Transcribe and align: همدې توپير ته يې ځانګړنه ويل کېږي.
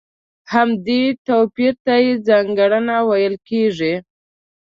همدې 0.53 1.01
توپير 1.27 1.73
ته 1.85 1.95
يې 2.03 2.11
ځانګړنه 2.27 2.95
ويل 3.09 3.35
کېږي. 3.47 3.93